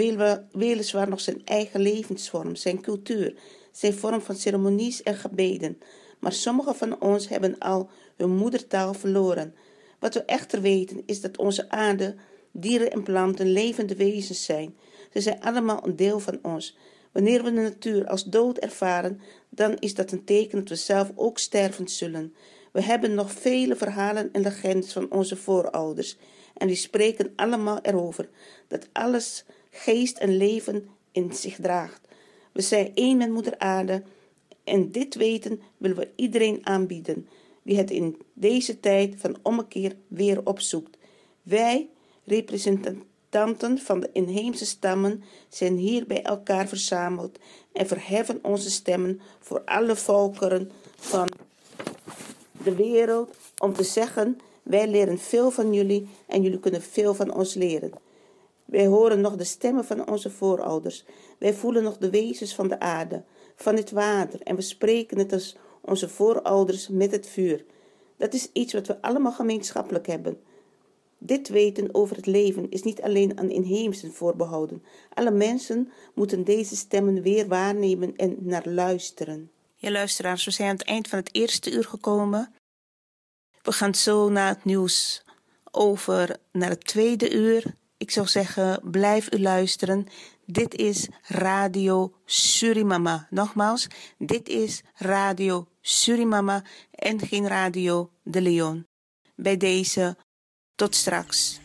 [0.51, 3.35] weliswaar nog zijn eigen levensvorm, zijn cultuur,
[3.71, 5.77] zijn vorm van ceremonies en gebeden
[6.21, 9.55] maar sommigen van ons hebben al hun moedertaal verloren.
[9.99, 12.15] Wat we echter weten is dat onze aarde,
[12.51, 14.75] dieren en planten levende wezens zijn.
[15.13, 16.77] Ze zijn allemaal een deel van ons.
[17.11, 21.11] Wanneer we de natuur als dood ervaren, dan is dat een teken dat we zelf
[21.15, 22.33] ook sterven zullen.
[22.71, 26.17] We hebben nog vele verhalen en legendes van onze voorouders,
[26.57, 28.29] en die spreken allemaal erover
[28.67, 32.07] dat alles geest en leven in zich draagt.
[32.51, 34.03] We zijn één met Moeder Aarde
[34.63, 37.27] en dit weten willen we iedereen aanbieden
[37.63, 40.97] die het in deze tijd van ommekeer weer opzoekt.
[41.41, 41.89] Wij,
[42.23, 47.39] representanten van de inheemse stammen, zijn hier bij elkaar verzameld
[47.73, 51.29] en verheffen onze stemmen voor alle volkeren van
[52.63, 57.33] de wereld om te zeggen: wij leren veel van jullie en jullie kunnen veel van
[57.33, 57.91] ons leren.
[58.65, 61.03] Wij horen nog de stemmen van onze voorouders.
[61.37, 63.23] Wij voelen nog de wezens van de aarde
[63.61, 67.65] van het water en we spreken het als onze voorouders met het vuur.
[68.17, 70.39] Dat is iets wat we allemaal gemeenschappelijk hebben.
[71.17, 74.83] Dit weten over het leven is niet alleen aan inheemsen voorbehouden.
[75.13, 79.51] Alle mensen moeten deze stemmen weer waarnemen en naar luisteren.
[79.75, 82.53] Ja, luisteraars, we zijn aan het eind van het eerste uur gekomen.
[83.61, 85.23] We gaan zo naar het nieuws
[85.71, 87.75] over naar het tweede uur.
[87.97, 90.07] Ik zou zeggen, blijf u luisteren.
[90.51, 93.27] Dit is Radio Surimama.
[93.29, 93.87] Nogmaals,
[94.17, 98.87] dit is Radio Surimama en geen Radio de Leon.
[99.35, 100.17] Bij deze,
[100.75, 101.59] tot straks.